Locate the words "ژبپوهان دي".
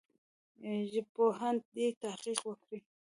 0.91-1.85